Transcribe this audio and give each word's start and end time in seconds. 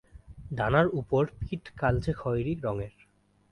ডানার 0.51 0.87
ওপর 0.93 1.23
পিঠ 1.39 1.63
কালচে 1.77 2.11
খয়েরি 2.13 2.53
রঙের। 2.63 2.93